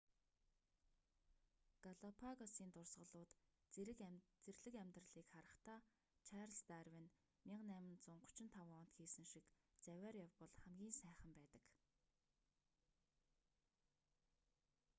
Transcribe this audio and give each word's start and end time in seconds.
галапагосын 1.85 2.69
дурсгалууд 2.75 3.31
зэрлэг 3.73 3.99
амьдралыг 4.83 5.27
харахдаа 5.33 5.79
чарльз 6.27 6.59
дарвин 6.71 7.05
1835 7.53 8.79
онд 8.79 8.89
хийсэн 8.97 9.25
шиг 9.31 9.45
завиар 9.85 10.15
явбал 10.27 10.53
хамгийн 10.61 10.93
сайхан 11.01 11.31
байдаг 11.37 11.63